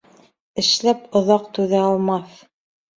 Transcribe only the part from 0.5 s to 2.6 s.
Эшләп оҙаҡ түҙә алмаҫ.